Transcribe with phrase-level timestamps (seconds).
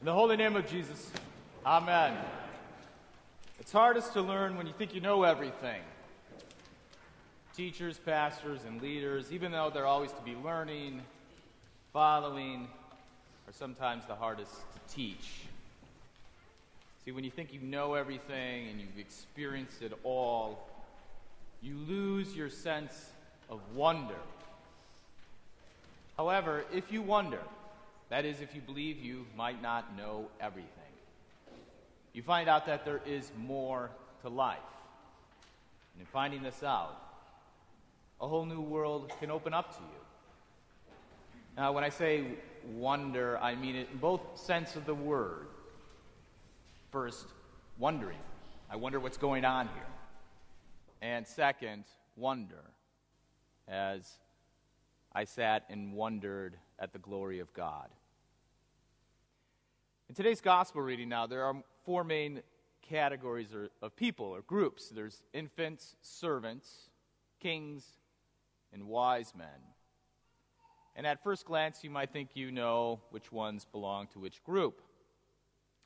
[0.00, 1.10] In the holy name of Jesus,
[1.66, 2.16] Amen.
[3.58, 5.82] It's hardest to learn when you think you know everything.
[7.56, 11.02] Teachers, pastors, and leaders, even though they're always to be learning,
[11.92, 12.68] following,
[13.48, 15.40] are sometimes the hardest to teach.
[17.04, 20.68] See, when you think you know everything and you've experienced it all,
[21.60, 23.10] you lose your sense
[23.50, 24.14] of wonder.
[26.16, 27.40] However, if you wonder,
[28.10, 30.70] that is, if you believe you might not know everything,
[32.12, 33.90] you find out that there is more
[34.22, 34.58] to life.
[35.94, 36.96] And in finding this out,
[38.20, 40.00] a whole new world can open up to you.
[41.56, 42.24] Now, when I say
[42.72, 45.46] wonder, I mean it in both sense of the word.
[46.90, 47.26] First,
[47.78, 48.18] wondering.
[48.70, 49.86] I wonder what's going on here.
[51.00, 51.84] And second,
[52.16, 52.64] wonder,
[53.68, 54.18] as
[55.12, 57.88] I sat and wondered at the glory of God.
[60.08, 61.54] In today's gospel reading now, there are
[61.84, 62.40] four main
[62.80, 63.48] categories
[63.82, 66.88] of people or groups there's infants, servants,
[67.40, 67.84] kings,
[68.72, 69.46] and wise men.
[70.96, 74.80] And at first glance, you might think you know which ones belong to which group.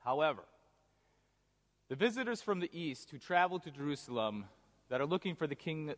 [0.00, 0.42] However,
[1.88, 4.46] the visitors from the east who traveled to Jerusalem
[4.88, 5.94] that are looking for the king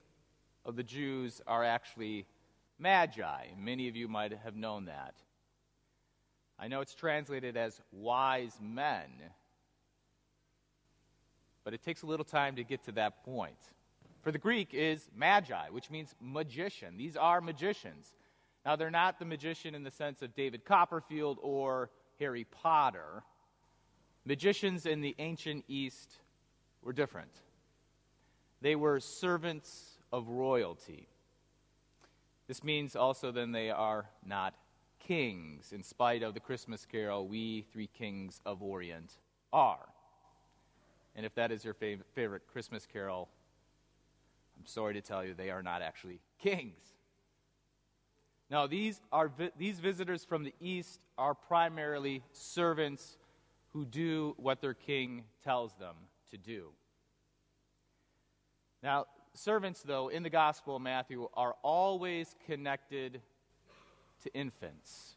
[0.67, 2.27] of the Jews are actually
[2.78, 3.47] magi.
[3.56, 5.14] Many of you might have known that.
[6.61, 9.08] I know it's translated as wise men,
[11.64, 13.56] but it takes a little time to get to that point.
[14.22, 16.98] For the Greek is magi, which means magician.
[16.98, 18.14] These are magicians.
[18.67, 23.22] Now, they're not the magician in the sense of David Copperfield or Harry Potter.
[24.27, 26.12] Magicians in the ancient East
[26.83, 27.33] were different.
[28.61, 31.08] They were servants of royalty.
[32.48, 34.55] This means also then they are not
[35.01, 39.12] kings, in spite of the Christmas carol, We Three Kings of Orient
[39.53, 39.89] are.
[41.17, 43.29] And if that is your fav- favorite Christmas carol,
[44.59, 46.95] I'm sorry to tell you they are not actually kings.
[48.51, 53.17] Now, these, are vi- these visitors from the east are primarily servants
[53.73, 55.95] who do what their king tells them
[56.30, 56.70] to do.
[58.83, 63.20] Now, servants, though, in the Gospel of Matthew are always connected
[64.23, 65.17] to infants.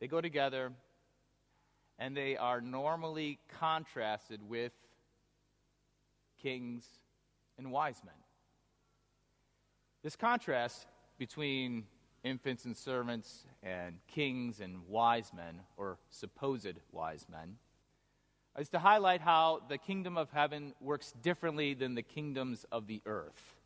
[0.00, 0.72] They go together
[1.98, 4.72] and they are normally contrasted with
[6.42, 6.86] kings
[7.58, 8.14] and wise men.
[10.02, 10.86] This contrast
[11.18, 11.84] between
[12.24, 17.56] infants and servants and kings and wise men, or supposed wise men,
[18.58, 23.02] is to highlight how the kingdom of heaven works differently than the kingdoms of the
[23.04, 23.59] earth.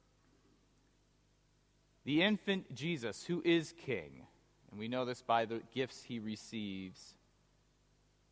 [2.05, 4.27] The infant Jesus, who is king,
[4.71, 7.15] and we know this by the gifts he receives,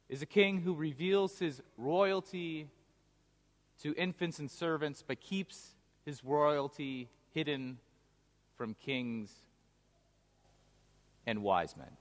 [0.08, 2.68] is a king who reveals his royalty
[3.82, 5.74] to infants and servants, but keeps
[6.04, 7.78] his royalty hidden
[8.56, 9.32] from kings
[11.26, 11.96] and wise men.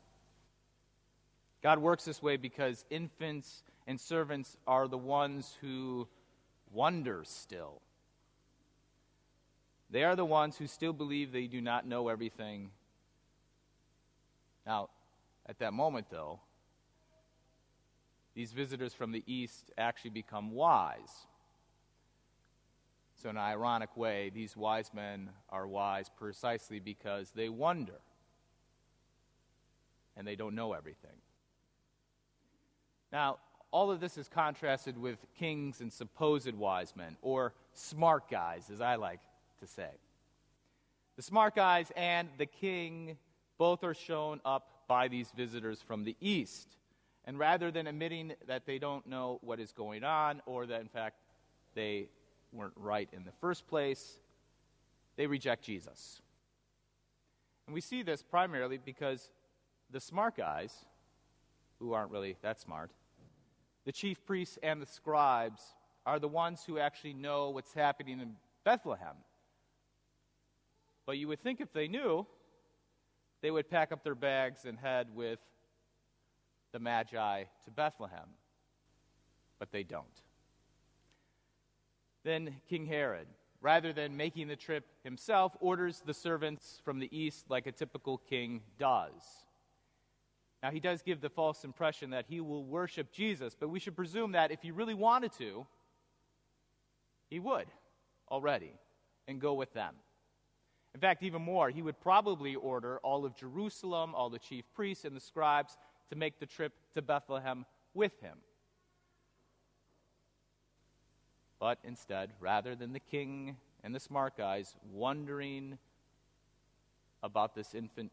[1.64, 6.08] God works this way because infants and servants are the ones who
[6.72, 7.82] wonder still.
[9.92, 12.72] They are the ones who still believe they do not know everything.
[14.66, 14.90] Now,
[15.46, 16.40] at that moment, though,
[18.34, 21.28] these visitors from the east actually become wise.
[23.22, 28.00] So, in an ironic way, these wise men are wise precisely because they wonder
[30.16, 31.20] and they don't know everything.
[33.12, 33.40] Now,
[33.72, 38.82] all of this is contrasted with kings and supposed wise men, or smart guys, as
[38.82, 39.20] I like
[39.62, 39.90] to say.
[41.16, 43.18] The smart guys and the king
[43.58, 46.76] both are shown up by these visitors from the east.
[47.26, 50.88] And rather than admitting that they don't know what is going on, or that in
[50.88, 51.18] fact
[51.76, 52.10] they
[52.52, 54.20] weren't right in the first place,
[55.16, 56.22] they reject Jesus.
[57.68, 59.30] And we see this primarily because
[59.92, 60.74] the smart guys,
[61.80, 62.92] who aren't really that smart,
[63.86, 65.62] the chief priests and the scribes
[66.06, 68.34] are the ones who actually know what's happening in
[68.64, 69.16] Bethlehem.
[71.06, 72.26] But you would think if they knew,
[73.42, 75.40] they would pack up their bags and head with
[76.72, 78.30] the Magi to Bethlehem.
[79.60, 80.06] But they don't.
[82.24, 83.28] Then King Herod,
[83.62, 88.18] rather than making the trip himself, orders the servants from the east like a typical
[88.18, 89.46] king does.
[90.62, 93.96] Now, he does give the false impression that he will worship Jesus, but we should
[93.96, 95.66] presume that if he really wanted to,
[97.32, 97.66] he would
[98.30, 98.74] already
[99.28, 99.96] and go with them.
[100.94, 105.06] In fact, even more, he would probably order all of Jerusalem, all the chief priests
[105.06, 105.78] and the scribes
[106.10, 108.38] to make the trip to Bethlehem with him.
[111.60, 115.78] But instead, rather than the king and the smart guys wondering
[117.24, 118.12] about this infant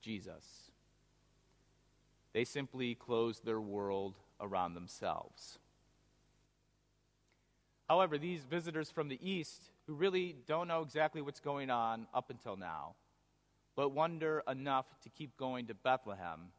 [0.00, 0.70] Jesus,
[2.32, 5.58] they simply closed their world around themselves.
[7.90, 12.30] However, these visitors from the east, who really don't know exactly what's going on up
[12.30, 12.94] until now,
[13.74, 16.52] but wonder enough to keep going to Bethlehem,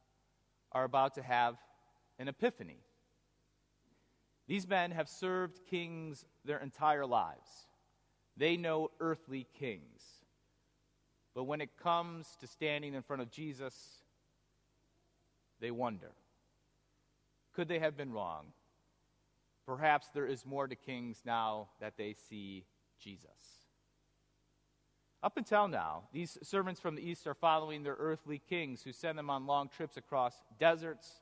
[0.73, 1.55] are about to have
[2.19, 2.79] an epiphany.
[4.49, 7.49] These men have served kings their entire lives.
[8.35, 10.03] They know earthly kings.
[11.33, 14.03] But when it comes to standing in front of Jesus,
[15.61, 16.11] they wonder
[17.55, 18.47] could they have been wrong?
[19.65, 22.65] Perhaps there is more to kings now that they see
[22.99, 23.29] Jesus.
[25.23, 29.17] Up until now, these servants from the east are following their earthly kings who send
[29.17, 31.21] them on long trips across deserts.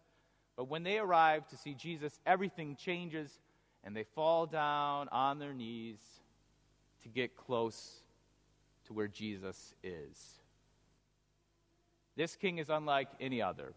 [0.56, 3.40] But when they arrive to see Jesus, everything changes
[3.84, 6.00] and they fall down on their knees
[7.04, 8.02] to get close
[8.88, 10.40] to where Jesus is.
[12.16, 13.74] This king is unlike any other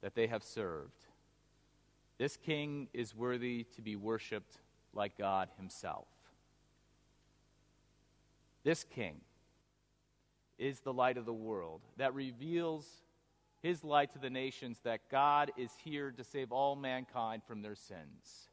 [0.00, 1.03] that they have served.
[2.18, 4.58] This king is worthy to be worshiped
[4.92, 6.06] like God himself.
[8.62, 9.20] This king
[10.58, 12.86] is the light of the world that reveals
[13.60, 17.74] his light to the nations that God is here to save all mankind from their
[17.74, 18.48] sins.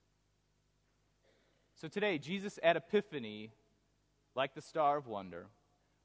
[1.75, 3.51] So today, Jesus at Epiphany,
[4.35, 5.47] like the star of wonder,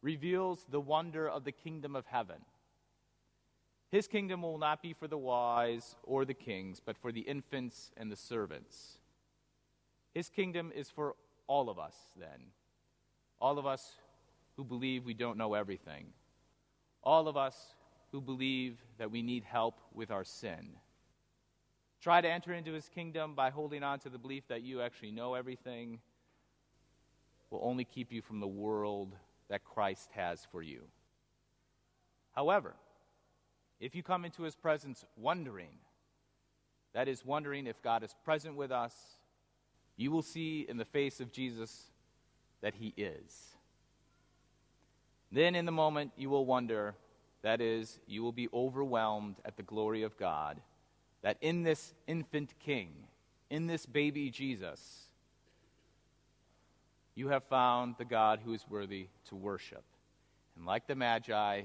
[0.03, 2.39] reveals the wonder of the kingdom of heaven.
[3.91, 7.93] His kingdom will not be for the wise or the kings, but for the infants
[7.97, 8.99] and the servants.
[10.13, 11.15] His kingdom is for
[11.47, 12.51] all of us, then.
[13.41, 13.95] All of us
[14.57, 16.07] who believe we don't know everything.
[17.03, 17.75] All of us
[18.11, 20.71] who believe that we need help with our sin.
[22.01, 25.13] Try to enter into his kingdom by holding on to the belief that you actually
[25.13, 26.01] know everything
[27.51, 29.15] will only keep you from the world
[29.49, 30.83] that Christ has for you.
[32.33, 32.75] However,
[33.81, 35.79] if you come into his presence wondering,
[36.95, 38.95] that is, wondering if God is present with us,
[39.97, 41.85] you will see in the face of Jesus
[42.63, 43.57] that he is.
[45.31, 46.95] Then, in the moment, you will wonder,
[47.43, 50.61] that is, you will be overwhelmed at the glory of God,
[51.23, 52.91] that in this infant king,
[53.51, 55.07] in this baby Jesus,
[57.15, 59.85] you have found the God who is worthy to worship.
[60.57, 61.63] And like the Magi,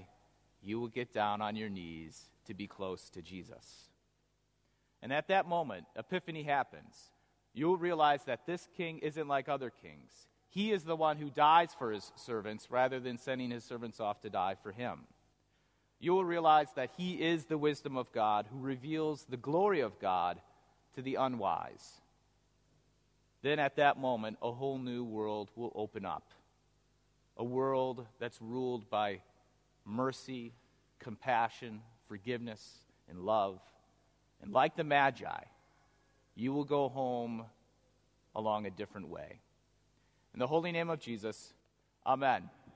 [0.61, 3.89] you will get down on your knees to be close to Jesus.
[5.01, 7.11] And at that moment, Epiphany happens.
[7.53, 10.11] You will realize that this king isn't like other kings.
[10.49, 14.21] He is the one who dies for his servants rather than sending his servants off
[14.21, 15.01] to die for him.
[15.99, 19.99] You will realize that he is the wisdom of God who reveals the glory of
[19.99, 20.39] God
[20.95, 22.01] to the unwise
[23.41, 26.33] then at that moment, a whole new world will open up.
[27.37, 29.21] A world that's ruled by
[29.91, 30.53] mercy,
[30.99, 32.79] compassion, forgiveness,
[33.09, 33.59] and love.
[34.41, 35.43] And like the Magi,
[36.35, 37.45] you will go home
[38.35, 39.39] along a different way.
[40.33, 41.53] In the holy name of Jesus,
[42.05, 42.49] Amen.